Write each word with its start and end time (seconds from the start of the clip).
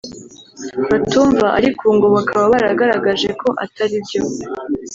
batumva 0.89 1.45
ariko 1.57 1.79
ubu 1.83 1.93
ngo 1.97 2.07
bakaba 2.15 2.45
baragaragaje 2.53 3.29
ko 3.41 3.47
atari 3.65 3.97
byo 4.05 4.21